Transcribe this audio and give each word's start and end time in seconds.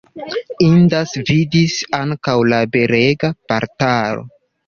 Indas 0.67 1.11
vidi 1.31 1.61
ankaŭ 1.99 2.35
la 2.53 2.63
belega 2.77 3.31
portalo. 3.53 4.27